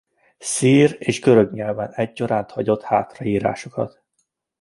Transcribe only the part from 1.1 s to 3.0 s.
görög nyelven egyaránt hagyott